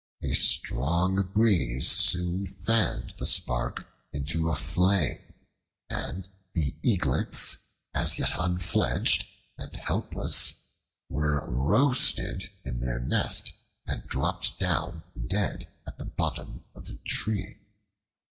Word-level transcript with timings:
A 0.23 0.33
strong 0.33 1.29
breeze 1.31 1.87
soon 1.87 2.47
fanned 2.47 3.11
the 3.19 3.25
spark 3.27 3.85
into 4.11 4.49
a 4.49 4.55
flame, 4.55 5.19
and 5.91 6.27
the 6.55 6.73
eaglets, 6.81 7.59
as 7.93 8.17
yet 8.17 8.31
unfledged 8.35 9.27
and 9.59 9.75
helpless, 9.75 10.59
were 11.07 11.45
roasted 11.47 12.49
in 12.65 12.79
their 12.79 12.99
nest 12.99 13.53
and 13.85 14.07
dropped 14.07 14.57
down 14.57 15.03
dead 15.27 15.67
at 15.85 15.99
the 15.99 16.05
bottom 16.05 16.65
of 16.73 16.87
the 16.87 16.97
tree. 17.05 17.59